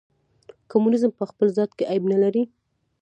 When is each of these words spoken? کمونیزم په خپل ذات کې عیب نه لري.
کمونیزم 0.71 1.11
په 1.19 1.23
خپل 1.29 1.47
ذات 1.57 1.71
کې 1.77 1.87
عیب 1.91 2.03
نه 2.11 2.17
لري. 2.23 2.43